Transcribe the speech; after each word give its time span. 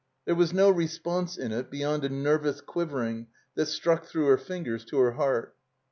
There 0.25 0.33
was 0.33 0.51
no 0.51 0.71
response 0.71 1.37
in 1.37 1.51
it 1.51 1.69
beyond 1.69 2.03
a 2.03 2.09
nervous 2.09 2.59
quivering 2.59 3.27
that 3.53 3.67
struck 3.67 4.03
through 4.07 4.25
her 4.29 4.37
fingers 4.39 4.83
to 4.85 4.97
her 4.97 5.11
heart. 5.11 5.53